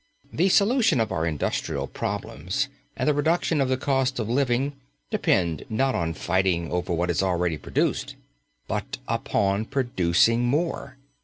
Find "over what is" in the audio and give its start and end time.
6.71-7.21